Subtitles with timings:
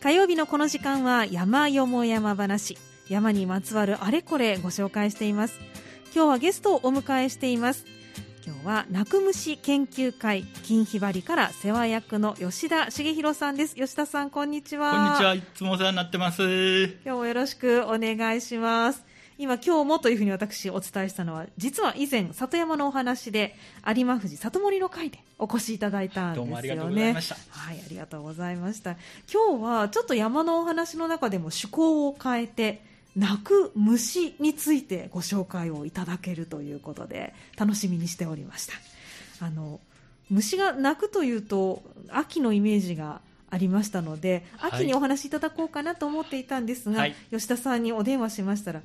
[0.00, 2.78] 火曜日のこの時間は山よも山話。
[3.08, 5.58] 山にまつわるあれこれご紹介しています。
[6.14, 7.84] 今日はゲストをお迎えしています。
[8.46, 13.74] 今日は泣く虫研究会金ひばりから世話役の吉田茂弘さんです。
[13.74, 14.92] 吉田さんこんにちは。
[14.92, 15.34] こんにちは。
[15.34, 16.42] いつもお世話になってます。
[16.44, 19.07] 今日もよろしくお願いします
[19.38, 23.54] 今今日もというふうに私お伝えしたのは実は以前里山のお話で
[23.86, 26.44] 有馬富士里森の会でお越しいただいたんですよね。
[26.44, 27.36] どうもありがとうございました。
[27.50, 28.96] はい、ありがとうございました。
[29.32, 32.82] 今日はちょっと山のお話の中でも趣向を変えて
[33.16, 38.74] 鳴く虫についてご紹介をいただけるということで楽しみにしておりました。
[39.46, 39.78] あの
[40.30, 48.82] 虫が鳴くというと秋のイメージがありましたので秋にお話しいただこうかなと思っていたんですが、はい、吉田さんにお電話しましたら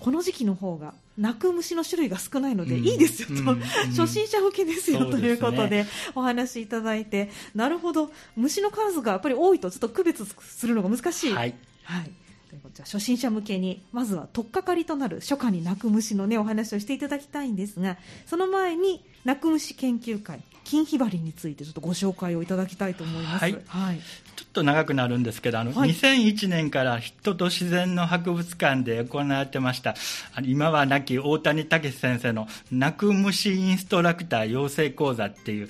[0.00, 3.48] この時期の方が鳴く虫の種類が少ないので、いいですよと、うん。
[3.48, 3.60] うん、
[3.94, 8.10] 初心者向けですよということでお話しいただいて、なるほど。
[8.36, 11.32] 虫の数がやっぱり多いとちょっと区別するのが難しい。
[11.32, 11.54] はい、
[11.84, 12.10] はい。
[12.50, 24.00] ということで初心者向けにまずは取っかかりとなる初夏に鳴く虫の、ね、お話をしていただきたいんですがその前に鳴く虫研究会金ひばりについてちょっとご紹介をいただきたいと思います、はい、はい、
[24.36, 29.94] ちょっと長くなるんですけどあの、はい、2001年から人と自然の博物館で行われてました。
[30.42, 35.68] 今は亡き大谷武先生の鳴く虫インストラクター養成講座っていう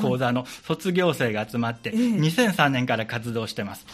[0.00, 3.86] 講座の卒業生が集まって、2003年から活動してます。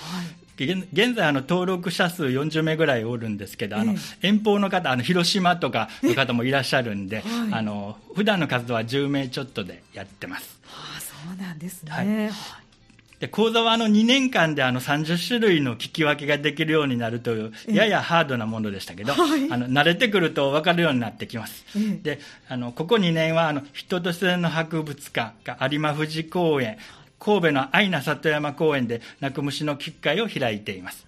[0.57, 10.61] 現在あの登録者数40名ぐらいおるんですけど、あの遠方の方あの広島とかの方もいらっしゃるんで、はい、あの普段の活動は10名ちょっとでやってます。
[10.65, 11.91] はあ、そうなんですね。
[11.91, 12.63] はい。
[13.23, 21.65] で講座はあの2年間であの30種類の聞き分けができるようになるというややハードなものでしたけど、はい、あの慣れてくると分かるようになってきます、
[22.03, 26.79] であのここ2年はあの人と自然の博物館が有馬富士公園
[27.23, 31.07] 神戸の愛名里山公園で泣く虫の機会を開いています。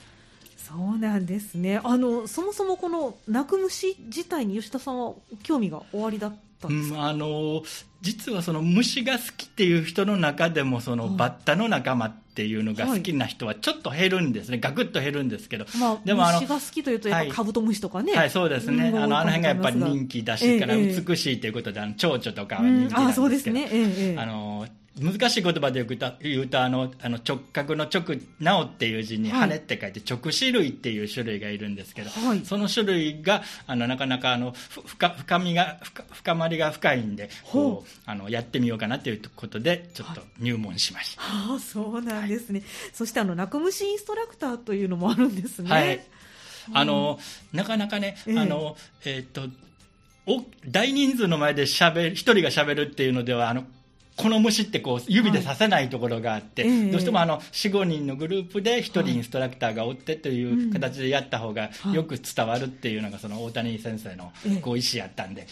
[0.56, 1.80] そうなんですね。
[1.82, 5.12] あのそもそもこの泣く虫自体に吉田さんは
[5.42, 7.62] 興味がおありだったんですか、うん、あの
[8.00, 24.66] 実はその虫が好きっていう人の中でもそのバッタの仲間っていうのが好きな人はちょっと減るんですね、ガクッと減るんですけど、まあ、でもあの虫が好きというとやっぱカブトムシとかね、はい、はい、そうですね、あのあの辺がやっぱり人気だしから美しいということで、あの蝶々とかは人気なんですけど、うん、あそうですね、ええ、あの
[25.00, 25.84] 難しい言葉で
[26.20, 45.70] 言うとあのあの直角の直「なお」っていう字に「羽」って書いて直歯類っていう種類がいるんですけど、はい、その種類があのなかなかあの深深みが深深まりが深いんでこうあのやってみようかなということでちょっと入門しました、はい、あそうなんですね、はい、そしてあの泣く虫インストラクターというのもあるんですね。
[45.70, 46.00] はい、
[46.72, 47.18] あの
[47.52, 49.48] なかなかね、あのえー、っと
[50.26, 53.64] お大人数の前でしゃべ一人がしゃべるっていうのではあの
[54.16, 65.46] この虫ってこう指で刺せないところがあって、はい、どうしてもあの45人のグループで1人インストラクターがおってという形でやった方がよく伝わるっていうのがその大谷先生のご意思やったんで、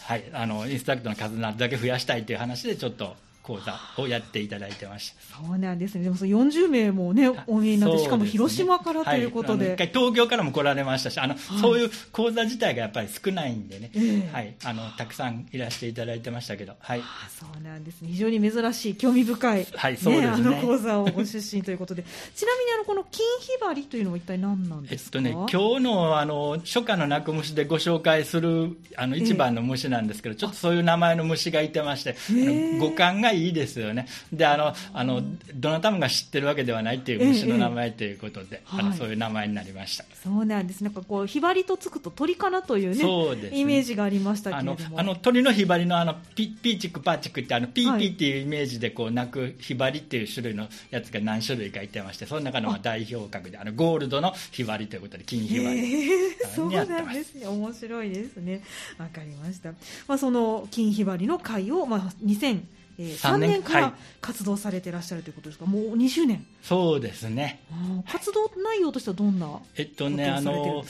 [0.00, 3.16] はい、あのインストラクターの数なるだけ増やしたいという話でちょっと
[3.48, 5.38] 講座をやっていただいてました。
[5.42, 22.02] そうなんですね、でもその40名もね、お見えになって、しかも広島からということで、はい、一回東京からも来られましたしあの、はい、そういう講座自体がやっぱり少ないんでね、えー、はい、あのたくさんいらしていただいてましたけど、はい、あそうなんですね、非常に珍しい、興味深い、はいそうですね、あの講座をご出身ということで、
[22.36, 32.68] ちなみにあのこの金ひばりというのは一体何なんですか、えっとね、今日のあの初夏の鳴く虫でご紹介するあの一番の虫なんですけど、えー、ちょっとそういう名前の虫がいてまして、え。
[32.76, 34.06] ー、五感がいいですよね。
[34.32, 35.22] であのあの
[35.54, 40.82] どなたもが知ってるわけではないっていう虫の名前ということで、ええ、あのそういう名前になりました、そうなんです。
[40.82, 44.98] なんかこうひばりとつくと鳥かなというねそうです、ね、イメージがありましたけれども。
[44.98, 57.46] あの鳥のひばりのあのピピーチクパーチクってあのピーピーっていうイメージでこう鳴くひばりっていう種類のやつが何種類かいてましてその中の代表格であのゴールドのひばりということで金ひばり、えー、そうなんですね。
[57.46, 58.62] 面白いですね。
[58.98, 59.72] わかりました、
[60.06, 62.62] まあ、その金ひばりの会を、まあ、2000
[62.98, 66.44] えー、3年から活動されていらっしゃるということですか、はい、もう20年。
[66.62, 67.60] そうですね。
[68.10, 70.84] 活動内容としてはどんなえっとねあの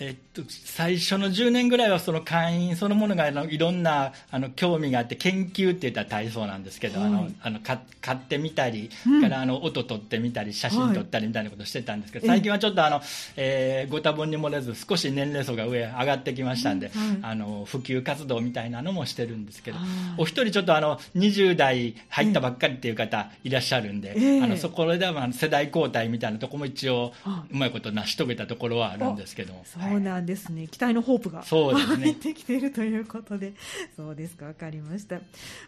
[0.00, 7.78] えっと、最初の10年ぐらいはその会員そのものがいろんなあの興味があって研究って言ったら体操なんですけど、はい、あのあの買
[8.14, 13.00] ってみたり、うん、からあの音撮ってみたり写真撮ったりみたいなことをしてたんですけど、はい、最近はちょっとあの、
[13.36, 19.78] えー、ご多分に漏れず少し年齢層が上上がってきましたんで、うんはい、あの普及活動みたいなのもしてるんですけど
[20.18, 27.12] お一人ちょっとあの20代入ったばっかりっていう方いらっしゃるんで、えー、あのそこでは世代交代みたいなところも一応
[27.50, 29.52] うまいこと成し遂げたところはあるんですけど。
[29.52, 29.64] も。
[29.90, 33.54] そうなんですね、期待のホープが入ってきているということで、
[33.96, 35.16] そうですか、分かりました。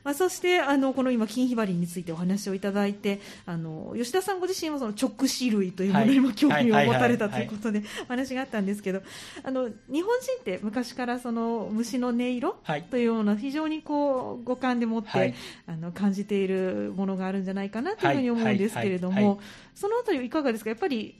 [0.03, 9.03] まあ、そしてあのこの今、金ひばりについてお話をいただいて、あの吉田さんご自身はその直視類というものにも興味を持たれたということで、お話があったんですけど、
[9.43, 12.57] あの日本人って昔からその虫の音色
[12.91, 15.35] というものを非常にこう五感でもって、はい、
[15.67, 19.41] あの感じているものがあるんじゃないかなというふうに思うんですけれども、
[19.75, 21.15] そのあたりいかがですか、やっぱり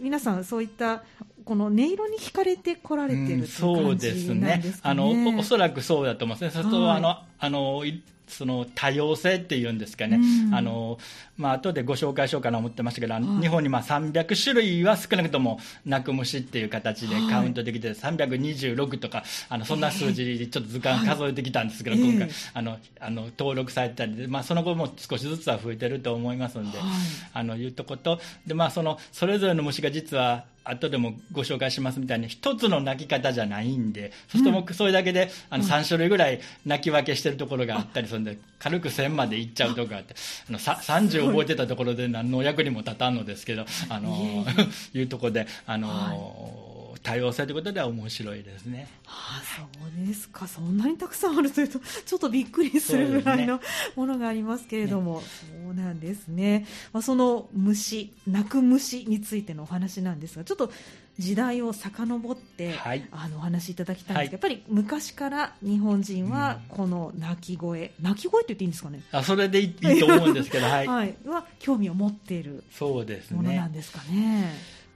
[0.00, 1.04] 皆さんそういった
[1.44, 4.62] この音色に惹かれてこられてる、ね、そうですね。
[4.82, 6.50] あのおそらくそうだと思いますね。
[6.50, 7.84] それと、はい、あのあの
[8.26, 10.98] その多様性っていうんですかね、うん、あの
[11.36, 22.30] まあ後でご紹介しようかなと思ってましたけど、はい、日本にまあ300種類は少なくとも泣く虫っていう形でカウントできて、はい、326とかあのそんな数字ちょっと図鑑数えてきたんですけど、はい、今回。
[22.54, 26.88] あのあの登録されたりで、まあ、その後も少しずつは増えてると思いますので、はい、
[27.34, 28.18] あのいうとこと。
[28.46, 40.14] で、まあ、そのそれぞれの虫が実は後でもご紹介しますみたいに一つの泣き方じゃないんでそうするとそれだけで、あの3種類ぐらい泣き分けしてるところがあったりするんで軽く1000までいっちゃうとこがあって
[40.48, 44.46] あの30覚えてたところで何の役にも立たんのですけどあの
[44.94, 46.73] いうところであの、はい
[47.04, 48.88] 多様性ということでは面白いですね。
[49.04, 50.48] はあ、そうですか。
[50.48, 53.60] そんなにたくさんあるというと、ちょっとびっくりするぐらいの
[53.94, 56.66] ものがありますけれども、そう、ね,、なんですね。
[56.94, 60.72] まあ、その虫、鳴く虫についてのお話なんですが、ちょっと
[61.18, 69.02] 時代を遡って、はい、あのお話しいただきたいんですけど、はい、やっぱり昔から日本人はこの鳴き声、うん、鳴き声って言っていいんですかね？
[69.12, 74.54] あ、それでいいと思うんですけど、はい、 はい、は興味を持っているそうですものなんですかね。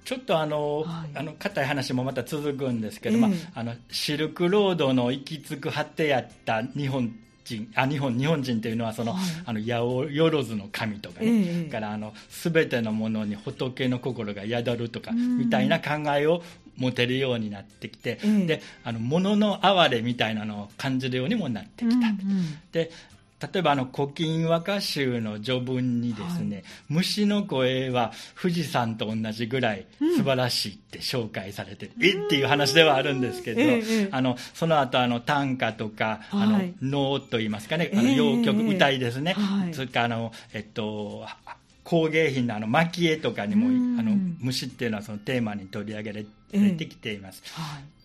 [0.09, 7.15] ちょっとあの、はい、あの硬い話もまた続くんですけど、えー、まあ、あのシルクロードの行き着く果てやった日本
[7.45, 9.75] 人あ日本日本人というのはその、はい、あの八
[10.15, 16.43] 百万の神とかね、えー、からあの全てのものに仏の心が宿るとかみたいな考えを
[16.79, 22.17] 持てるようになってきて、えー、であの物の哀れみたいなのを感じるようにもなってきた、うんうん、
[22.73, 22.91] で
[23.41, 29.87] 例えばあの古今和歌集の序文にですね、はい、虫の声は富士山と同じぐらい
[30.17, 32.29] 素晴らしいって紹介されてる、うん、えっ？
[32.29, 41.25] ていう話ではあるんですけど、ええ、あのその後あの短歌とか、はい、あの能といいますかね、あの謡曲、え、歌いですね、はい、それからあの、えっと、
[41.85, 43.69] 工芸品のあの蒔絵とかにも、
[44.01, 46.21] あの虫っていうのはそのテーマに取り上げら
[46.53, 47.43] れてきています。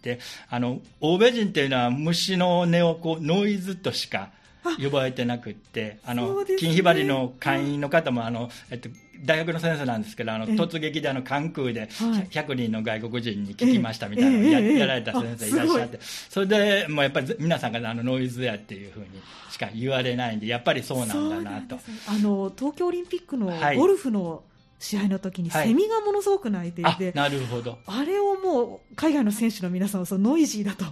[0.03, 0.19] で
[0.49, 4.29] あの欧米人っていうのは虫の音をこうノイズとしか
[4.81, 8.89] 呼ばれてなくってあの、ね、金ひばりの会員の方もあの、えっと、
[9.23, 19.07] 大学の先生なんですけどあの突撃であの関空で100人の外国人に聞きましたみたいなのをや,、やられた先生いらっしゃってそれでもうやっぱり皆さんがあのノイズやっていうふうに
[19.49, 21.79] しか言われないんでやっぱりそうなんだなと。
[22.07, 24.52] あの東京オリンピックのゴルフの、はい
[24.83, 27.79] 試合の時にセミがものすごく鳴いていて、はい、なるほど。
[27.85, 30.83] あれをもう海外の選手の皆さんはそのノイジーだと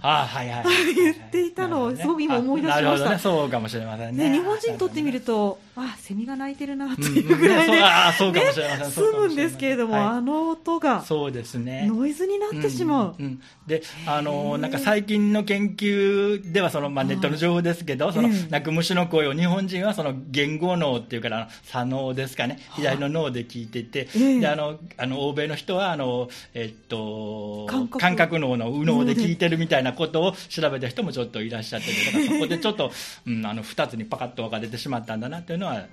[0.96, 11.86] 言っていたのをすごく今思い出しました、ね、そうかもしれませんね日本人にとってみるとあセミが鳴いてるなというぐらいで、うんあそうかもしれません、済むんですけれども、はい、あの音がそうですね。
[11.86, 22.58] ノイズになってしまう、うんうん、であのなんか最近の研究ではその、まあ、ネットの情報ですけど、その鳴く虫の声を日本人はその言語脳っていうから左脳ですかね。
[22.74, 24.08] 左の脳で聞いてて、
[24.40, 27.66] であののあの欧米の人はあの、えっと、
[27.98, 28.38] 感覚。
[28.38, 32.90] 脳の右脳で聞いてるみたいなことを調べた人もちょっといらっしゃってだからそこでちょっと、
[33.26, 35.86] うん、あの2つにパカッと分かれてしまったんだなというのは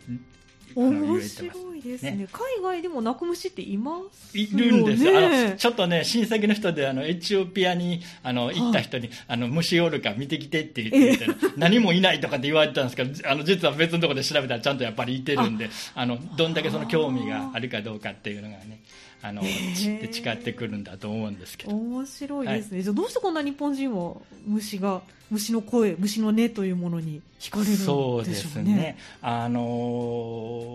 [0.75, 5.11] 面白いですね、ね、海外でも泣く虫っていますいるんですよ、
[5.57, 18.81] ちょっとね親戚の人であのエチオピアにあの行った人に、あの虫おるか見てきてって言って、えー、何もいないとかって言われてたんですけどあの実は別のところで調べたらちゃんとやっぱりいてるんであのどんだけその興味があるかどうかっていうのがね
[19.21, 21.75] あの、えー、誓ってくるんだと思うんですけど。
[21.75, 28.23] 面白いですね、はい、じゃあどうしてこんな日本人は虫が虫の声虫の音というものに惹かれるんでしょうね。
[28.23, 28.97] そうですね。
[29.21, 29.61] あの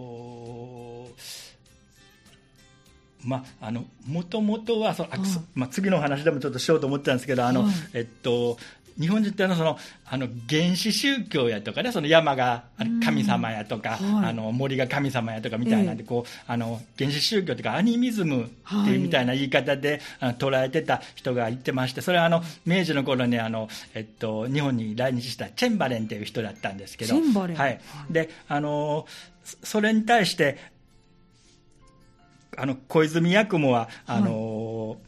[0.00, 0.84] ー
[3.24, 5.20] まあ、あのもともとはその、はい、
[5.54, 8.58] まあ、次の話でもちょっとしようと思ってたんですけどあの、はい、えっと
[8.98, 12.64] 日本人ってのそのあの原始宗教やとかねその山が
[13.04, 18.46] 神様やとか、はい、あの森が神様やとかみたいなんで、こうあの原始宗教というかアニミズムっ
[18.84, 29.06] ていうみたいな言い方で、はい、捉えてた人が言ってましてそれはあの明治の頃にあの、えっと、日本に来日したチェンバレンっていう人だったんですけど、はい、であの
[29.42, 30.58] それに対して
[32.56, 34.98] あの小泉八雲はあの、はい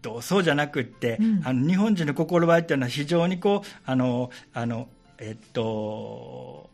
[0.00, 4.88] と、そうじゃなくって、うん、あの日本人の心配っていうのは非常にこうあのあの
[5.18, 6.69] えっと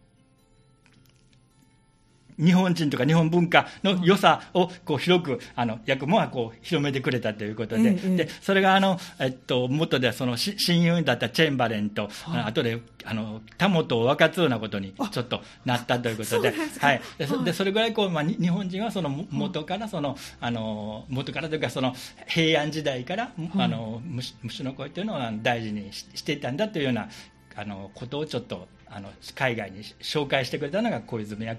[2.38, 16.52] 日本人とか日本文化の良さをこう広くあの八雲はこう広めてくれたということで,、でそれがあの、えっと、元でその親友だったチェンバレンと、はい、後であの田本を分かつようなことにちょっとなったということで。
[16.80, 21.94] はい、でそでそれぐらいこう、まあ、日本人はその元からそのあの元からというかその
[22.26, 27.08] 平安時代から、あの虫の声というのを大事にしていたんだというような
[27.54, 31.56] あのことをちょっとあの海外に紹介してくれたのが小泉八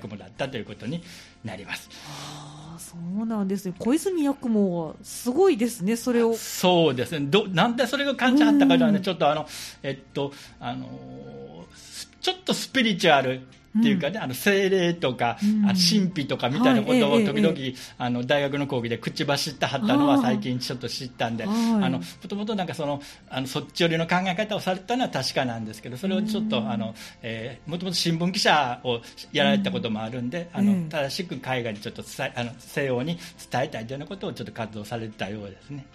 [0.00, 1.02] 雲だったということに
[1.44, 1.88] なります。
[2.06, 3.74] あそうなんですね。
[3.78, 6.34] 小泉八雲はすごいですね、それを。
[6.34, 7.26] そうですね。
[7.28, 9.46] ど、なんでそれが感じはったかとはね、ちょっとあの、
[9.82, 10.86] えっとあの
[12.20, 13.40] ちょっとスピリチュアル
[13.78, 21.52] っていうかね、うん、あの精霊とか、うん、神秘とかみたいなことを時々、はい、あの大学の講義で口走ってはったのは最近ちょっと知ったんで、も
[22.26, 26.68] ともとなんかそのあのそっち寄りの考え方をされたのは確かなんですけど、それをちょっと、も
[27.78, 29.00] ともと新聞記者を
[29.32, 32.02] やられたこともあるんで、あの正しく海外にちょっと
[32.34, 33.18] あの西洋に
[33.50, 35.86] 伝えたいというようなことをちょっと活動されてたようですね。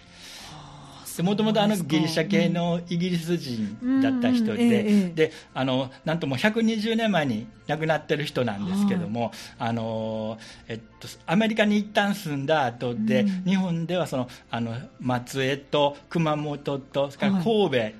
[1.22, 17.94] もともとあのギリシャ系のイギリス人だった人で,、であのなんともう120年前に亡くなってる人なんですけども、あのえっと、アメリカに一旦住んだ後で、うん、日本ではそのあの松江と熊本とそれから神戸、はい、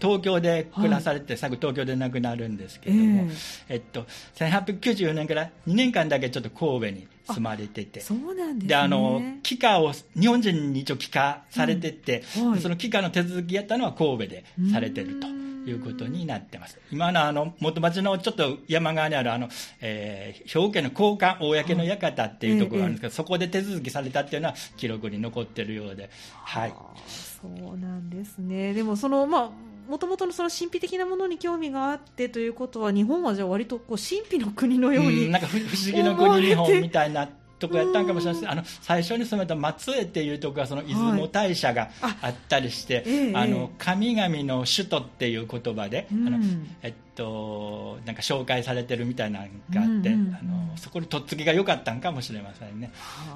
[0.00, 3.28] 東京で暮らされて、はい、最後東京で亡くなるんですけども、
[3.68, 15.40] えっと、1894年から2年間だけちょっと神戸に住まれててそうなんです、ね、であの帰化を日本人に一応帰化されてて、うんはい、その帰化の手続きやったのは神戸でされてると。
[15.66, 16.78] いうことになってます。
[16.90, 19.48] 今のあの元町のちょっと山側にあるあの、
[19.80, 26.10] えー、兵庫県の交換公の館っていうところがあるんですけど、はい、そこで手続きされたっていうのは記録に残ってるようで、
[26.44, 26.74] はい。
[27.06, 28.74] そうなんですね。
[28.74, 29.50] でもそのまあ
[29.90, 37.28] もともとのその神秘的なものに興味があってということは日本はじゃあ割とこう神秘の国のように、うん、なんか不思議の国日本みたいな。
[37.60, 41.90] とこやったんかもしれないですあの最初に染めた松江っていうとこがその出雲大社が
[42.22, 46.38] あったりして、はい、あの神々の首都っていう言葉で、うん、あの
[46.82, 52.92] えっとなんか紹介されてるみたいなのがあって、うんうん、あのそこにとっつきが良かったんかもしれませんね、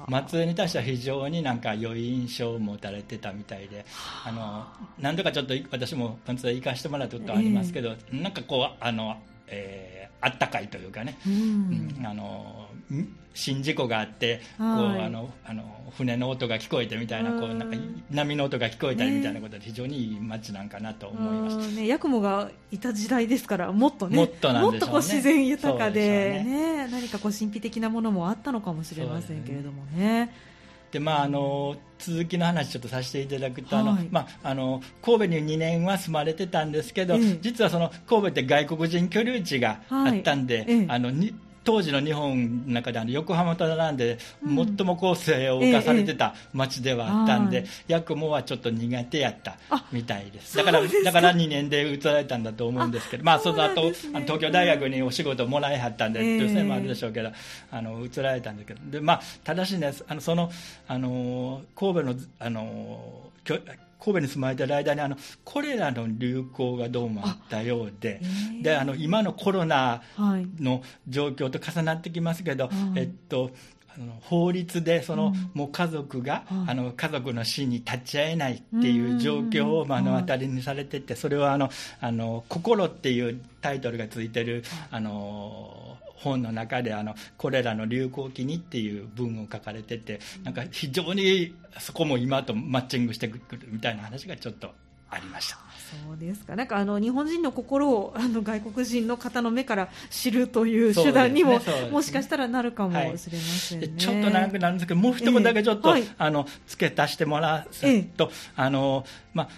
[0.07, 3.85] 松江に対しては非常になんか良い印象を持たれてたみたいで
[4.25, 4.31] あ。
[4.31, 4.65] の
[4.99, 9.17] 何度かちょっと私も松江行かしてもらったことありますけど、えー、なんかこうあの、
[9.47, 12.67] えー、あったかいというかね、うん、あの
[13.33, 15.63] 新事故があって、こうあのあの
[15.97, 17.77] 船の音が聞こえてみたいなこうなんか
[18.11, 30.33] 波の音が聞こえたりみたいなことで非常にいい街なんかなと思いました、ね、ヤクモがいた時代ですからもっとねもっと、ね、もっとこう自然豊かでね、ね、何かこう神秘的なものもあったのかもしれませんけれどもね。
[30.91, 41.11] でまあ、あの続きの話ちょっとさせていただくと、はい、あのまあ、あの神戸に2年は住まれてたんですけど、ええ、実はその神戸って外国人居留地があったんで、はいえ、あの
[41.65, 49.57] 当時の日本の中であの横浜と並んで最も構成を犯されてた町ではあったんで、うんええ、クモはちょっと苦手やった
[49.91, 50.55] みたいです。
[50.55, 57.31] だからだから2年で移られたんだと思うんですけどまあその後、ね、あの東京大学にお仕事もらいはったんで、ええ、というせいもあるでしょうけど
[57.71, 58.79] あの移られたんですけど。
[58.91, 60.51] で、まあ、ただしねあのその
[60.87, 63.31] あの神戸のあの
[63.99, 68.21] 神戸に住まれてる間にあのコレラの流行がどうもあったようで
[68.61, 70.01] であの今のコロナ
[70.59, 73.51] の状況と重なってきますけど、はい、えっと
[73.97, 81.69] あの法律でその、うん、もう家族が、あの家族の死に立ち会えないっていう状況を目の当たりにされててそれはあの
[82.01, 94.73] 「あの心」っていうタイトルがついてるあの本の中であの「これらの流行期に」っていう文を書かれててなんか非常にそこも今とマッチングしてくるみたいな話がちょっと
[95.09, 95.57] ありました。
[95.85, 96.55] そうですか。
[96.55, 103.87] なんかあの日本人の心をあの外国人の方の目から知るという手段にも、ねね、もしかしたらなるかもしれません、ね。
[103.87, 109.49] はい、ちょっと長くなるんですけど、もう一言だけちょっと、えーはい、あの付け足してもらうと、えー、あのまあ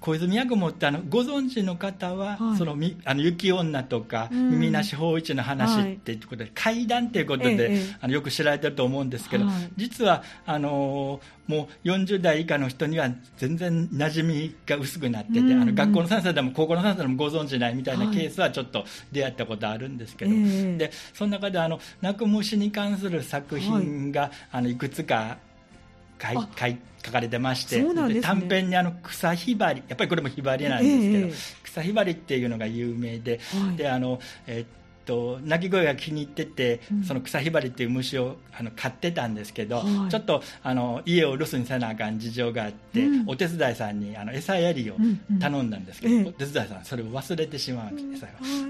[0.00, 20.30] 小泉八雲ってあのご存知の方は、はい、そのみあの雪女とか、耳なし法一の話っていうことで、怪談ということで、ええ、あのよく知られてると思うんですけど、はい、実はあのもう40代以下の人には全然馴染みが薄くなってて、あの学校の先生でも高校の先生でもご存知ないみたいなケースはちょっと出会ったことあるんですけど、
[20.78, 25.38] でその中であの泣く虫に関する作品が、あのいくつか
[26.20, 44.96] 書い書い書かれてまして、ね、短編にあの草ひばりやっぱりこれもひばりなんですけど、えー、草ひばりっていうのが有名ではい、であのえっと、鳴き声が気に入ってて、うん、その草ひばりっていう虫をあの飼ってたんですけど、はい、ちょっとあの家を留守にせなあかん事情があって、うん、お手伝いさんにあの餌やりを
[45.40, 48.18] 頼んだんですけど、うんうん、お手伝いさんそれを忘れてしまうんで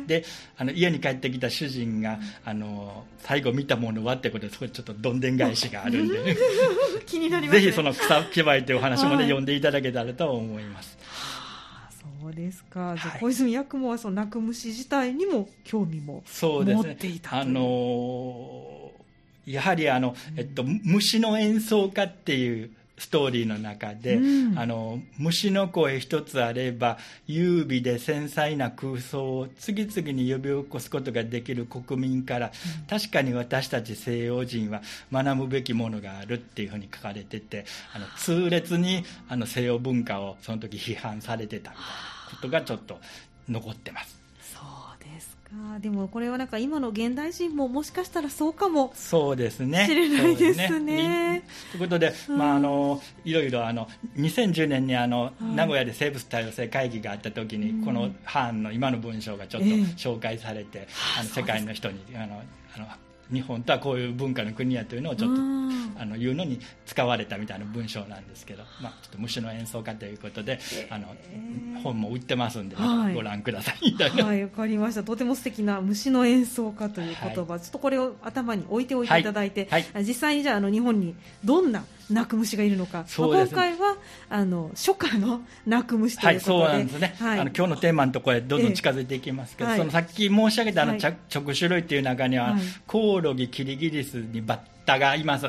[0.06, 0.24] で
[0.56, 6.36] あの家に帰ってきた主人があの最後見たものはってことでそこでちょっとどんでん返しがあるんで、
[7.08, 10.98] 気になります、ね、ぜひその草ひばりというお話もね、はい、読んでいただけたらと思います。
[12.22, 12.94] そうですか。
[12.96, 37.64] じゃ小泉八雲はその泣く虫自体にも興味も持っていたと、ね、あのー、やはりあの、えっと、虫の演奏家っていうストーリーの中で、うん、あの虫の声一つあれば優美で繊細な空想を次々に呼び起こすことができる国民から、うん、確かに私たち西洋人は学ぶべきものがあるっていうふうに書かれてて
[37.94, 42.98] あの痛烈にあの西洋文化をその時批判されてたみたいなことがちょっと
[43.48, 44.17] 残ってます。
[45.54, 49.86] あでもこれはなんか今の現代人ももしかしたらそうかもそうですね。
[49.86, 51.42] しれないですね。
[51.70, 62.42] ということで、うん、まあ、あのいろいろあの2010年にあの、名古屋で生物多様性会議があった時に、うん、この版の今の文章がちょっと紹介されて、えー、あの世界の人にあの
[62.76, 62.86] あの
[63.32, 65.42] 日本とはこういう文化の国やというのをちょっと
[66.00, 71.08] あの言うのに使われたみたいな文章なんですけど、まあ、ちょっと虫の演奏家ということで、あの
[71.82, 73.92] 本も売ってますんで、はい、ご覧ください。
[73.92, 74.24] みたいな。
[74.24, 75.02] はい、わかりました。
[75.02, 83.96] とても素敵な虫の演奏家という言葉、はい、ちょっとこれを頭に置いておいていただいて、はい、実際にじゃああの日本にどんな鳴く虫がいるのか、まあ、今回は
[84.30, 95.46] あの初夏の鳴く虫ということで、はい、そうなんですね、はい、あの今日のテーマのところへどんどん近づいていきますけど、ええ、そのさっき申し上げたあの、はい、直種類っていう中には、コオロギキリギリスにバッタがいます、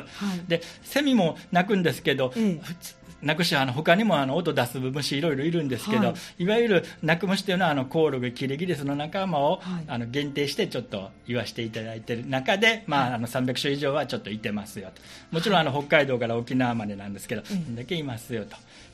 [0.48, 15.02] でセミも鳴くんですけど、ええ鳴くしあの他にもあの音出す虫いろいろいるんですけど、はい、いわゆる鳴く虫というのはあのコオロギキリギリスの仲間を、はい、あの限定してちょっと言わせていただいている中で、まあ、あの300種以上はちょっといてますよと。
[15.30, 17.76] もちろんあの北海道から沖縄までなんですけど、こん。
[17.76, 18.44] だけいますよ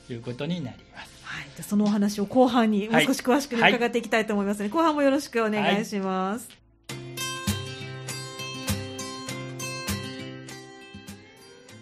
[0.07, 1.17] ということになります。
[1.23, 6.66] はい、そのお話を後半にもう少し詳しく、伺っていきたいと思いますので、後半もよろしくお願いします。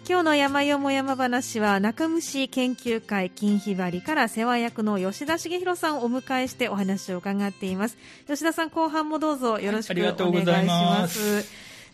[0.08, 7.98] 今日の山よも山話は中虫研究会金ひばりから世話役の吉田茂弘さんをお迎えしてお話を伺っています。
[8.28, 11.42] 吉田さん後半もどうぞよろしくお願いします。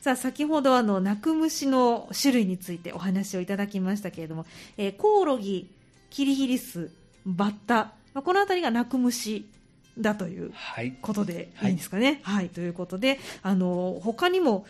[0.02, 4.45] さあ先ほどあの鳴く虫の種類についてお話をいただきましたけれども、
[4.76, 5.71] えー、コオロギ
[6.11, 6.90] キリギリス
[7.25, 9.46] バッタ、まあ、この辺りが鳴く虫
[9.96, 10.53] だという
[11.01, 11.70] ことでい。
[11.70, 12.20] いんですかね。
[12.25, 14.66] はい、はい、ということであの他にも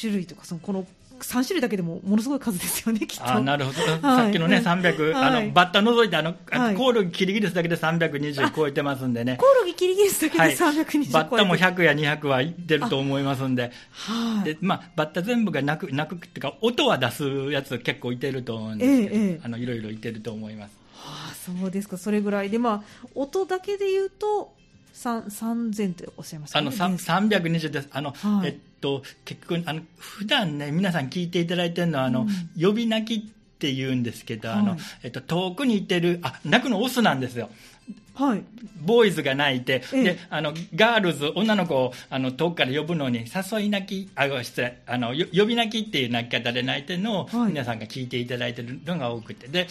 [0.00, 0.86] 種類とかそのこの
[1.24, 3.26] 3種類だけでもものすごい数ですよね、きっと。
[3.26, 14.44] あなるほど、はい、さっきのね、300、はい、あのバッタ除いてあの、はい、コオロギ、キリギリスだけで320超えてますんでね、コオロギ、キリギリスだけで320超えて、バッタも100や200はいってると思いますんで、はい。
[14.44, 20.76] でまあ、バッタ全部が鳴く鳴くっていうか、音は出すやつ結構いてると思うんですけど、ええ、あのいろいろいてると思います。
[20.94, 22.50] はあ、そうですか、それぐらい。
[22.50, 24.55] で、まあ、音だけで言うと、
[24.96, 27.88] 3000とおっしゃいました、ね、あの320です。
[27.92, 37.50] あの、はい、えっと、結局、あの、普段ね、皆さん聞いていただいてるのは、あの、うん、呼び泣きって言うんですけど、はい、あの、えっと、遠くにいてる、あ、泣くのオスなんですよ。
[38.16, 38.42] はい、
[38.82, 49.68] ボーイズが泣いて、ええ、であのガールズ、女の子をあの遠くから呼ぶのに、誘い泣き、あ失礼あの呼び泣きっていう泣き方で泣いてるのを、皆さんが聞いていただいてるのが多くて、で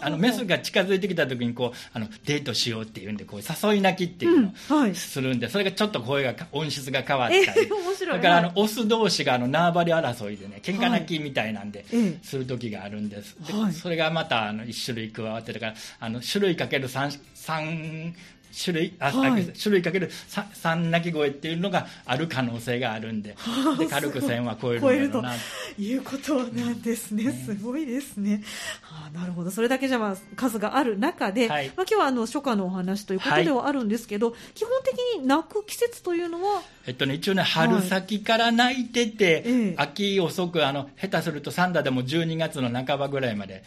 [0.00, 11.84] あのメスが近づいてきた時にこうあのデートしようっていうんでこう誘い泣きっていうのをするんで、うんはい、それがちょっと声が音質が変わったり、えー、だからあの、オス同士があの縄張り争いでね喧嘩泣きみたいなんで、
[12.22, 18.14] する時があるんです、でそれがまたあの1種類加わってるからあの種類かける 3, 3
[18.54, 23.36] 種類あ、はい、種類かける3鳴き声っていうのがある可能性があるんで。
[23.78, 25.32] で軽く1000は超えるんだろうな。
[25.76, 28.42] ということなんですね、すごいですね、
[28.80, 29.50] はあ、なるほど。
[29.50, 43.62] それだけじゃまあ数がある中で、はい、まあ、今日はあの初夏のお話ということではあるんですけど、はい、基本的に鳴く季節というのはえっとね、一応ね、春先から鳴いてて、秋遅く、あの、下手すると三田でも12月の半ばぐらいまで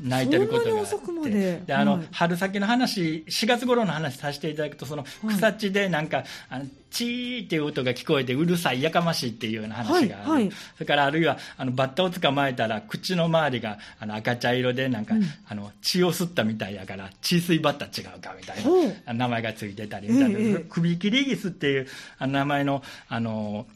[0.00, 1.74] 鳴いてることがあって、で。
[1.74, 18.64] あの、春先の話、4月頃の話させていただくと、その草地でなんか、あのチーっていう音が聞こえてうるさいやかましいっていうような話がある、はいはい、それからあるいはあのバッタを捕まえたら口の周りがあの赤茶色でなんか、うん、あの血を吸ったみたいやから血水バッタ違うかみたい
[19.06, 23.66] な名前がついてたりみたいな、えー、首切りギスっていうあの名前のあの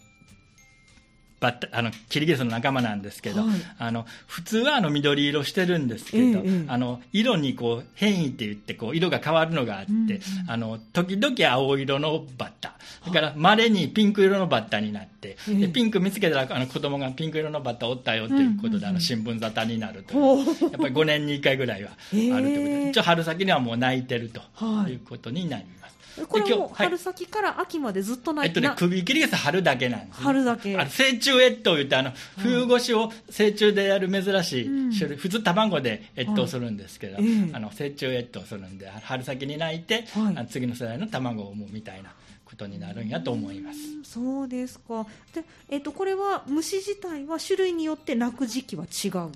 [1.40, 12.74] バッタあのキリギリスの仲間なんですけど、はい、あの普通はあの緑色してるんですけど、ええ、あの色にこう変異って言ってこう色が変わるのがあって、うんうん、あの時々青色のバッタ。
[13.06, 24.40] だから稀にピンク色のバッタになって、え、でピンク見つけたらあの子供がピンク色のバッタおったよということで、あの新聞沙汰になるという、やっぱり5年に1回ぐらいはあるということで、一応春先にはもう泣いてると
[24.88, 25.77] いうことになります。
[26.26, 30.76] これも春先から秋までずっとないえっとね、首切り傘春だけなんです、ね、春だけ。
[30.76, 34.64] あの成虫越冬言って、あの、冬越しを成虫でやる珍しい
[34.96, 42.12] 種類、うん、普通卵で越冬するんですけど、はい、あの、成虫越冬するんで、春先に泣いて、はい、次の世代の卵を産むみたいな。
[42.48, 43.78] ことになるんやと思います。
[44.04, 45.06] そうですか。
[45.34, 49.30] で、えっとこれは虫自体は種類によって鳴く時期は違う？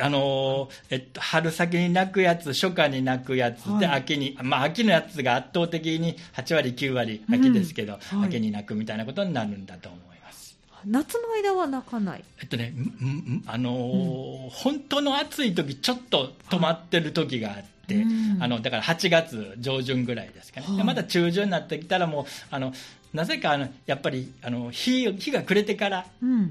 [0.00, 10.56] あのえっと、春先に鳴くやつ、初夏に鳴くやつで、はい、秋に、まあ、秋のやつが圧倒的に8割、9割、秋ですけど、うんはい、秋に鳴くみたいなことになるんだと思います。
[10.84, 12.24] 夏の間は鳴かない？
[12.40, 12.74] えっとね、
[13.46, 22.72] あのーうん、本当の暑い時ちょっと止まってる時があって、、うん、あのだから8月上旬ぐらいですかね、はあ、また中旬になってきたらもうあの
[23.12, 26.06] なぜかあのやっぱりあの日日が暮れてから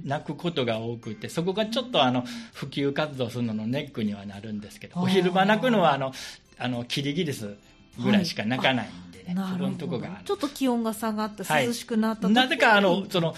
[0.06, 6.14] 泣くことが多くて、うん、そこがちょっとあの普及活動するののネックにはなるんですけど、お昼間泣くのはあの
[6.58, 7.56] あのキリギリス
[8.02, 13.36] ぐらいしか泣かないんでね、はい、そこのとこがちょっと気温が下がって涼しくなったはい、なぜかあのその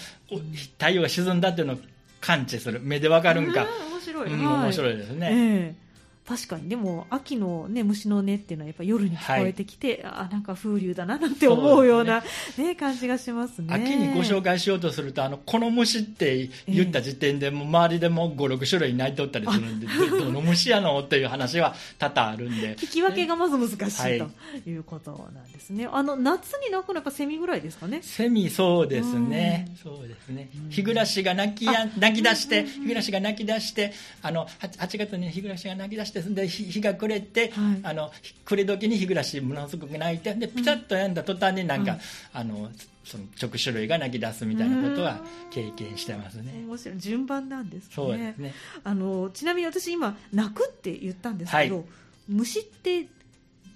[0.78, 1.76] 太陽が沈んだっていうのを
[2.20, 2.80] 感知する。
[2.82, 5.30] 目でわかるんか、面白い、うん、面白いですね。
[5.32, 5.85] えー
[6.26, 6.68] 確かに。
[6.68, 12.22] でも秋の、ね、虫の音っていうのはやっぱ夜に聞こえてきて、はい、あなんか風流だななんて思うような
[12.56, 13.74] ね、ね感じがしますね。
[13.74, 22.74] 秋にご紹介しようとするとあのこの虫って言った時点でも周りでも56種類鳴いとったりするんで、どの虫やのっていう話は多々あるんで。
[22.76, 24.28] 聞き分けがまず難しい、ね、
[24.64, 24.76] とい。
[24.78, 25.88] うことなんですね。
[25.90, 28.00] あの夏に鳴くのはやっぱセミぐらいですかね？
[28.02, 29.68] セミそうですね。
[29.82, 30.50] そうですね。
[30.70, 38.10] 日暮らしが鳴きや鳴き出して日暮らしが鳴き出してあの 8, 8月に日暮らしが鳴き出してですで日が暮れて、はい、あの
[38.44, 41.98] 暮れ時に日暮らしものすごく鳴いてでピタッとやんだ途端になんか、うん、
[42.32, 42.70] あの
[43.04, 46.64] その直種類が鳴き出すみたいなことは経験してますね。
[46.66, 47.90] 面白い順番なんですね。
[47.94, 48.54] そうですね。
[48.82, 51.84] あのちなみに私今鳴くって言ったんですけど、はい、
[52.28, 53.06] 虫って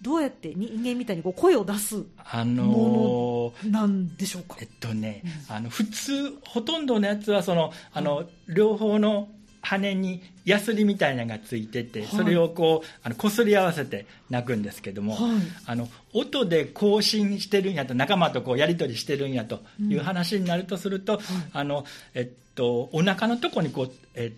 [0.03, 4.57] どうやって人間みたいにこう声を出すあのなんでしょうか？
[4.59, 9.29] えっとね、うん、あの普通ほとんどのやつはそのあの、両方の
[9.63, 21.21] 羽にヤスリみたいなのがついてて、それをこうあの擦り合わせて鳴くんですけども、はい、あの音で更新してるんやと仲間とこうやり取りしてるんやという話になるとすると、うん、
[21.53, 24.33] あのえっとお腹のとこにこう、え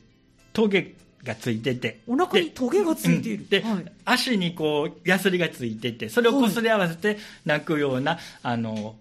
[0.52, 3.48] トゲがついててお腹にトゲがついている。
[3.48, 8.96] で、はい、足にこうヤスリがついててそれを擦り合わせて鳴くような、あの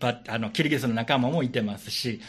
[0.00, 2.20] バあのキリギリスの仲間もいてますし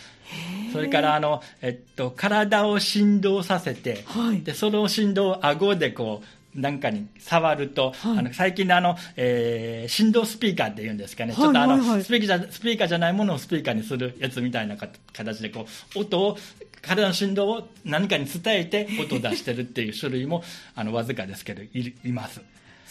[0.71, 6.21] それからあの、えっと、体を振動させて、はい、でその振動を顎でこ
[6.55, 15.65] うなんかに触ると、はい、あの最近のあの、えー、振動スピーカーっていうんですかね、はい、ちょっとあの、はいはい、スピーカースピーカーじゃないものをスピーカーにするやつみたいな形でこ
[15.95, 16.37] う音を
[16.81, 20.43] 体の振動を何かに伝えて音を出してるっていう種類も
[20.75, 22.41] あのわずかですけどいいます。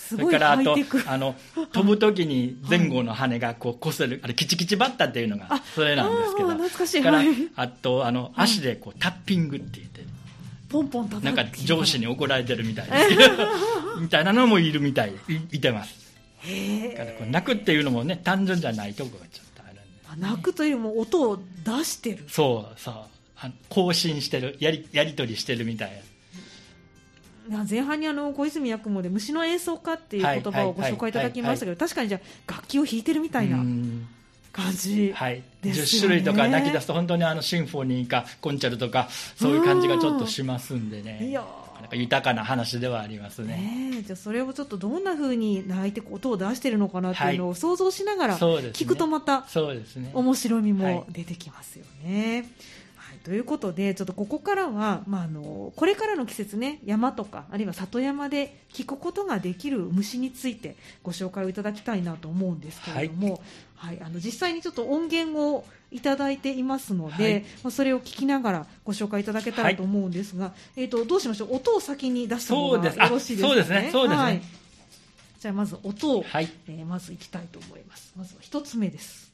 [0.08, 1.34] それからあとあの
[1.72, 6.48] 飛ぶ時に前後の羽がこう擦る、あれキチキチバッタっていうのがそれなんですけど。
[6.48, 7.02] 懐かしい。
[7.02, 7.20] から、
[7.56, 9.98] あとあの足でこうタッピングって言って。
[10.70, 13.20] ポンポンなんか上司に怒られてるみたいですけど。
[14.00, 15.12] みたいなのもいるみたい。
[15.28, 15.94] いいてます。
[16.40, 22.24] へだからこう泣くっていうのもね単純じゃないとこがちょっとあるんで、ね、泣くというよりも音を出してる。
[22.28, 22.94] そうそう。
[23.68, 25.96] 更新してるやりやり取りしてるみたいな
[27.68, 33.58] 前半にあの小泉八雲で虫の演奏家っていう言葉をご紹介いただきましたけど、確かにじゃ楽器を弾いてるみたいな
[34.52, 41.28] 感じはい、10種類とか泣き出すと本当にあのシンフォニーかコンチェルトかそういう感じがちょっとしますんでね。
[41.28, 41.44] いや
[41.80, 43.90] なんか豊かな話ではありますね。
[43.92, 49.46] ねじゃあそれをちょっとどんなふうに泣いて音を出してるのかなっていうのを想像しながら聞くとまた
[50.12, 52.50] 面白みも出てきますよね。
[53.24, 63.40] ということでちょっとここからは、まあ、あのこれからの季節ね山とかあるいは里山で聞くことができる虫についてご紹介をいただきたいなと思うんですけれども、
[63.76, 71.54] はい、はい、あの実際にちょっと音源をいただいていますので、はい、まあ、それを聞きながらご紹介いただけたらと思うんですが、はい、えーと、どうしましょう？
[71.54, 73.48] 音を先に出した方がよろしいですかね？
[73.48, 73.88] そうですね。
[73.90, 74.42] そうですね、
[75.40, 78.12] じゃあまず音を、はい、えー、まずいきたいと思います。
[78.16, 79.32] まずは一つ目です。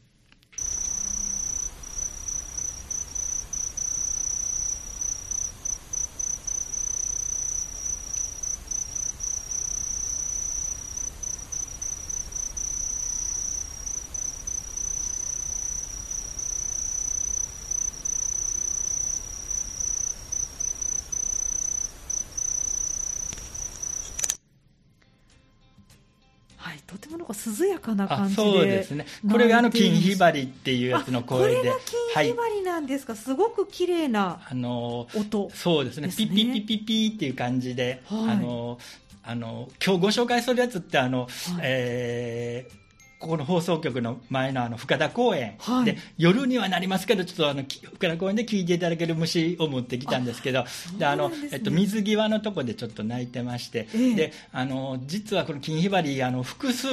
[27.51, 28.43] 涼やかな感じで。
[28.43, 29.07] そうですね。
[29.31, 31.57] これがあの金ひばりっていうやつの声で。
[31.57, 31.77] これが
[32.13, 36.09] 金ひばりなんですか、はい、すごく綺麗なあの音、そうですね。
[36.09, 38.79] ピッピッピッピッピっていう感じで、はい、あの
[39.23, 41.29] あの今日ご紹介するやつってあの、はい、
[41.63, 42.84] えー
[43.25, 50.65] ここの放送局の前のあの深田公園、はい、で夜にはなりますけどちょっとあの深田公園で聞いていただける虫を持ってきたんですけど。
[50.99, 56.87] であの、えっと、水際のとこでちょっと泣いてまして、えー、であの実はこの金ひばりあの複数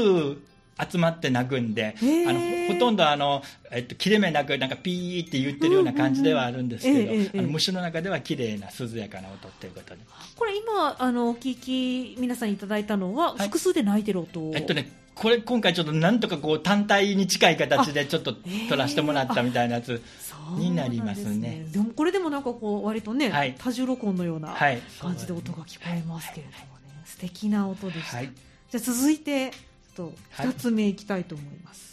[0.89, 10.01] 集まって鳴くんで、あのほとんどあの、えっと、切れ目なくなんかピーって言ってるような感じではあるんですけど、あの虫の中では綺麗な涼やかな音っていうことで。
[10.35, 18.33] これ今あのお聞き皆さんいただいたのは、複数で鳴いてる音、えっとねこれ今回ちょっとなんとかこう単体に近い形でちょっと
[18.69, 20.01] 撮らせてもらったみたいなやつ
[20.57, 21.65] になりますね。
[21.71, 24.55] でもこれでもなんかこう割とね、はい、多重録音のような
[24.99, 26.61] 感じで音が聞こえますけれどもね、
[26.95, 28.17] はい、素敵な音でした。
[28.17, 28.31] はい、
[28.69, 29.51] じゃあ続いて
[29.95, 31.90] と2つ目いきたいと思います。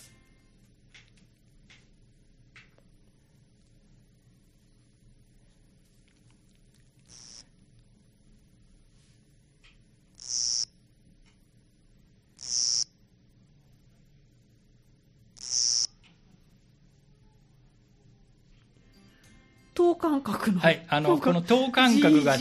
[19.79, 22.37] 等間隔の、はい、あのこの等間隔が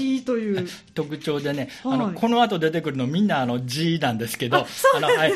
[0.96, 5.34] 特徴でね、はい、あのこの後出てくるのみんなあの G なんですけど、あのはい、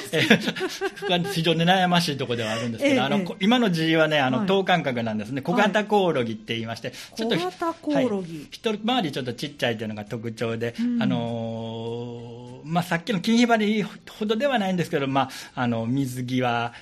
[1.32, 16.74] 非常に悩ましいところではあるんですけど、ええ、あの今の G はねあの等間隔なんですね、小型コオロギって言いまして、ちょっと小型コオロギ、はい、一回りちょっとちっちゃいというのが特徴で、うん、あのまあ、さっきの金ひばりほどではないんですけど、まあ、あの水際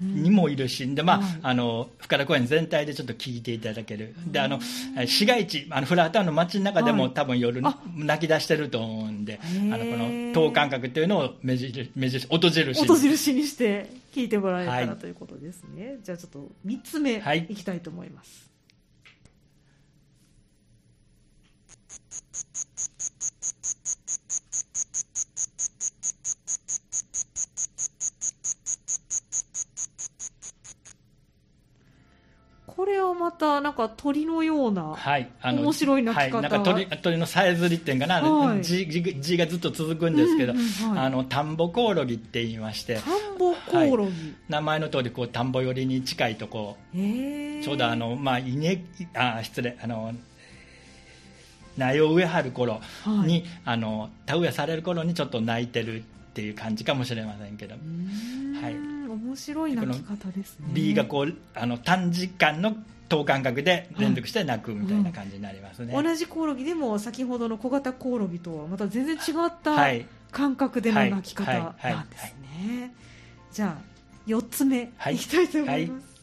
[0.00, 4.60] にもいるし、でまあ、あの深田公園全体でちょっと聞いていただける、であの
[5.06, 15.98] 市街地、あのフラワータウンの街の中でも、多分夜泣き出してると思うんで、あのこの等間隔っていうのを目印目印音印音印にして聞いてもらえたら、ということですね。
[16.02, 18.45] じゃあちょっと3つ目いきたいと思います。
[32.76, 48.84] これはまたなんか鳥のような、はい、あの面白い鳴き方、はい、なんか鳥鳥のさえずりっていうかな、はい、字字がずっと続くんですけど、うんうんはい、あの田んぼコオロギって言いまして田んぼコオロギ、名前の通りこり田んぼ寄りに近いとこちょうどあの、まあ、稲
[49.14, 50.12] あ失礼あの
[51.78, 52.80] 苗を植えはる頃
[53.26, 56.02] に、あの田植えされる頃にちょっと鳴いてるっ
[56.34, 57.74] ていう感じかもしれませんけど。
[57.74, 60.68] はい面白い鳴き方ですね。
[60.72, 62.76] B がこうあの短時間の
[63.08, 69.76] 等間隔で連続して鳴くみたいな感じになりますね、うん、同じコオロギでも先ほどの小型コオロギとはまた全然違った
[70.32, 72.92] 感覚での鳴き方なんですね。
[73.52, 75.16] じゃあ4つ目い。
[75.16, 76.15] きたいと思います、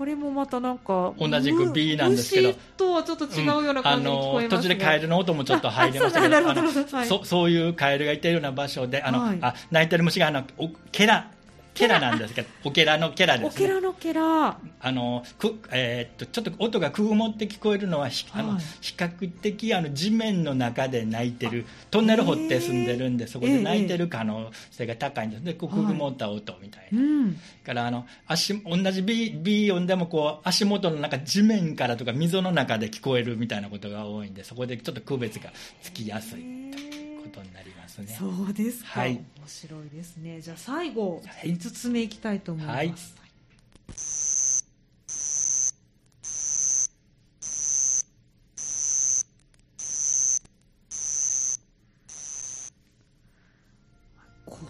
[0.00, 2.54] これもまたなんか同じく B なんですけど。
[2.78, 10.42] とはちょっと違うような感じに聞こえます、ね、途中でカエルの音もちょっと入りましたけどはい、そそういうカエルがいてるような場所であの、はい、あ鳴いてる虫があの
[10.90, 11.30] ケラ
[11.74, 13.64] ケラなんですけど、オケラのケラです、ね。
[13.64, 14.58] オケラのケラ。
[14.80, 25.44] あの、く、えー、っと、ちょっと音がくぐもって聞こえるのは、はい、あの、比較的、あの、地面の中で鳴いてる、トンネル掘って住んでるんで、そこで鳴いてる可能性が高いんです。
[25.44, 26.98] で、くぐもった音みたいな。
[26.98, 35.50] はい、うん、から、あの、足、同じ B、B 音でも、こう、足元の中、地面からとか、溝の中で聞こえるみたいなことが多いんで、そこでちょっと区別が
[35.82, 36.89] つきやすい
[37.20, 37.98] ことになります。
[37.98, 38.06] ね。
[38.18, 40.40] そうですか、はい、面白いですね。
[40.40, 42.94] じゃあ最後、はい、5つ目いきたいと思います、はい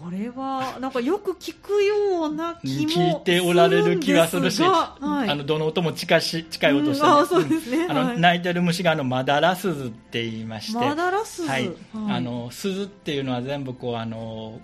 [0.11, 10.79] れはなんかよく聞くような気も聞いておられる気がするし、はい、あのどの音も近し近い音して、あそうですね、あの鳴いてる虫があのマダラスズって言いまして。
[10.79, 14.59] マダラスズ、はい、あの鈴っていうのは全部こうあの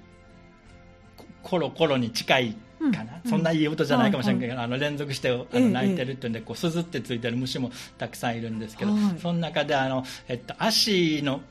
[1.44, 11.42] コロコロに近いかな、うん、そんないい音じゃないかもしれないけど、はいはい、あの連続してあの鳴いてるっていうんで、こう鈴ってついてる虫もたくさんいるんですけど、はい、その中であの、えっと、足の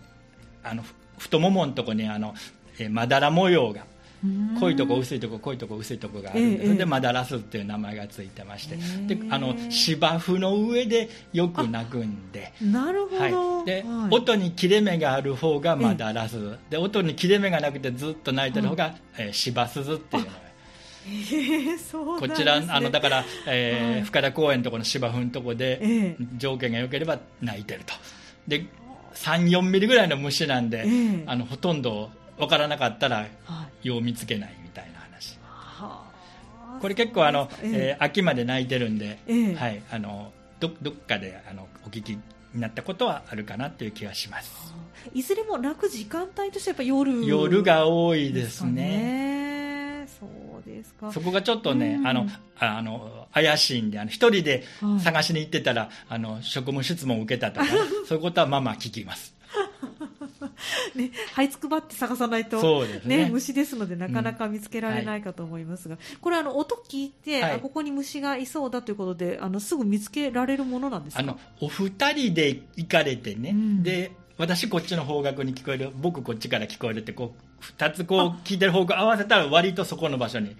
[0.62, 0.82] あの
[1.18, 2.34] 太もものとこにあの
[2.78, 3.84] えまだら模様が
[4.58, 8.76] 濃いとこ薄いとこ濃いとこ薄いとこがあるんで、ええ、でマダラスっていう名前がついてまして、
[9.08, 12.52] え、であの芝生の上でよく鳴くんで。
[12.60, 16.58] なるほど、はい、で、はい、音に切れ目がある方がマダラス。
[16.70, 20.46] で音に切れ目がなくてずっと鳴いてる方が、ええ、芝鈴っていうのが
[21.08, 27.94] えー、そう、ね、こちらあのだから、えー、はい、深田公園のところの芝生のところで、えー、条件が良ければ鳴いてると。
[28.48, 28.66] で
[29.14, 33.26] 34ミリぐらいの虫なんで、えー、あのほとんど分からなかったら、
[33.82, 36.04] よう見つけないみたいな話、は
[36.76, 39.18] あ、これ結構あの、えー、秋まで鳴いてるんで、
[39.56, 42.18] はい、あのどどっかであのお聞き
[42.54, 44.74] になったことはあるかなという気がします。
[45.14, 50.06] いずれも鳴く時間帯としてやっぱ夜夜が多いですね。
[50.18, 51.12] そうですか。
[51.12, 52.26] そこがちょっとね、うん、あの、
[52.58, 54.64] あの、怪しいんで、あの、一人で
[55.02, 57.66] 探しに行ってたら、はい、あの、職務質問を受けたとか、
[58.08, 59.34] そういうことはまあまあ聞きます。
[60.94, 71.20] ね、這いつくばって探さないと、ね、ね、虫ですのでなかなか見つけられないかと思いますが、うんはい、これあの音聞いて、はい、ここに虫がいそうだということであのすぐ見つけられるものなんですか？
[71.20, 80.56] あのお二人で行かれてね、うん、で私こっちの方角に聞こえる僕こっちから聞こえるってこう2つこう聞いてる方向合わせたら割とそこの場所に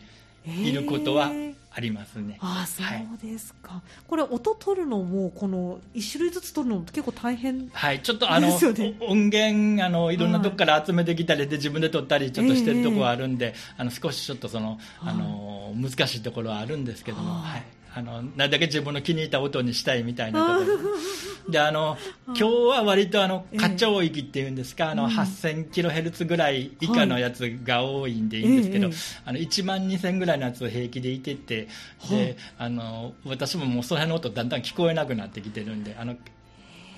[0.46, 1.30] いることは
[1.76, 2.38] ありますね。
[2.40, 17.62] ああそうですか、はい、これ音取るのもこの1種類ずつ取るのも結構大変はいちょっとあの、ね、音源あのいろんなとこから集めてきたりで自分で取ったりちょっとしてるところはあるんで、あの少しちょっとそのあの難しいところはあるんですけども、はい、
[17.96, 20.78] あのなるだけ自分の気に入った音にしたいみたいなところ
[21.50, 28.90] であの今日は割とあの花鳥域っていうんですか、あの8000キロヘルツぐらい以下のやつが多いんでいいんですけど、
[29.24, 31.68] あの1万2000ぐらいのやつ平気でいてて
[32.10, 36.16] であの私ももうその辺の音だんだん聞こえなくなってきてるんであの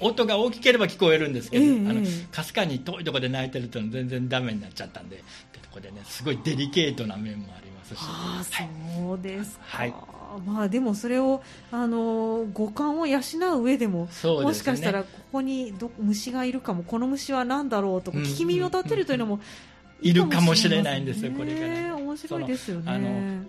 [0.01, 5.19] 音が大きければ聞こえるんですけど、あのかすかに遠いところで鳴いてると全然ダメになっちゃったんでっ
[5.53, 9.95] てとこでねすごいデリケートな面もありますし、あそうですか、はい。
[10.47, 19.41] まあでもそれをあの五感を養う上でも、ね、もしかしたらここにど虫がいるかもこの虫は何だろうとか聞き耳を立てるというのも
[20.01, 23.47] いるかもしれないんですよ、これから、面白いですよね。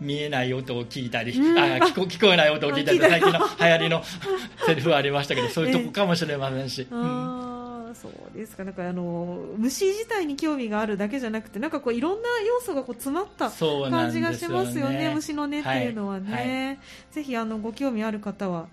[0.00, 4.02] 見えない音を聞いたり、うん、あ聞こ 聞こえない音を聞いたり最近の流行りの
[4.66, 6.86] セリフはありましたけどそういうとこかもしれませんし。
[6.90, 7.47] うん
[7.94, 8.64] そうですか。
[8.64, 16.66] なんかあの虫自体に興味があるだけじゃなくてなんかこういろんな要素がこう詰まった感じがしますよね、ね、虫の音っていうのはね、はい。
[16.66, 16.78] はい、
[17.12, 18.68] ぜひあのご興味ある方は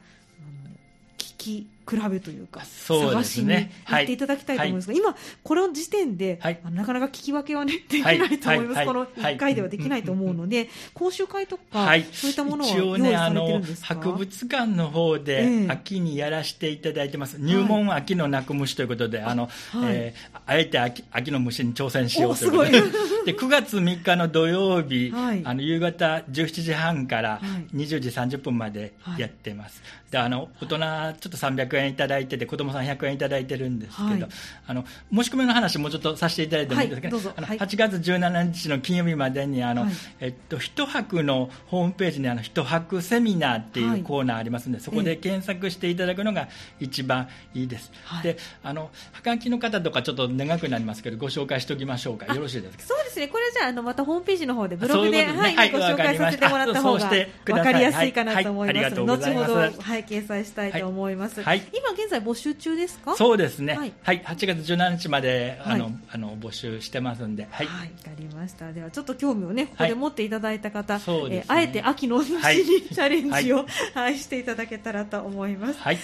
[1.17, 19.50] 聞き比べというか、ね、探しに行っていただきたいと思いますが、はい、今、この時点で、はい、なかなか聞き分けは、ね、できないと思います、はい、この1回ではできないと思うので、講習会とか、そういったものは用意されてるんですか、ね、博物館の方で秋にやらせていただいてます、えー、入門秋の鳴く虫ということで、あの
[19.86, 22.82] えー、あえて秋秋の虫に挑戦しようということで。
[23.26, 25.12] で9月3日の土曜日、
[25.43, 27.41] あの夕方17時半から
[27.74, 29.82] 20時30分までやってます。
[30.12, 30.78] であの大人
[31.19, 31.38] ちょっと
[31.75, 34.27] 300円いただいてて子供さん100円いただいてるんですけど、はい、
[34.67, 46.47] あの申し込みの話もうちょっとさせていただいてもいいですかね、はい、あの8月17日の金曜日までにあの、はい、えっと、一泊のホームページにあの一泊セミナーっていうコーナーありますので、そこで検索していただくのが
[46.79, 47.91] 一番いいです、
[48.23, 52.33] であのはがきの方とかちょっと長くなりますけどご紹介しておきましょうか。
[52.33, 52.83] よろしいですか？
[52.83, 53.27] そうですね。
[53.27, 57.09] これじゃあのまたホームページの方でブログで、ね、はい、ご紹介させてもらった方が
[57.45, 59.71] 分かりやすいかなと思います、後ほど、はい、
[60.03, 61.41] 掲載したいと思います、
[61.73, 63.15] 今現在募集中ですか？
[63.15, 68.71] そうですね、はい、はい、8月17日まであの、はい、あの募集してますんで、はい、わ、はい、かりました。
[68.71, 75.80] ではちょっと興味をねここで持っていただいた方、はい、ね、えー、あえて秋の虫に チャレンジを、はい、していただけたらと思います。
[75.80, 75.97] はい。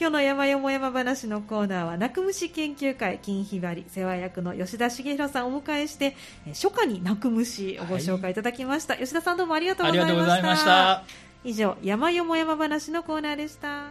[0.00, 6.16] 今日の山よも山話のコーナーは泣く虫研究会金ひばり世話役の吉田茂弘さんをお迎えして
[6.48, 11.04] 初夏に泣く虫をご紹介いただきました、吉田さんどうもありがとうございました。
[11.44, 13.90] 以上山よも山話のコーナーでした